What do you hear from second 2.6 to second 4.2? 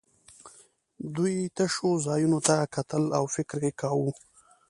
کتل او فکر یې کاوه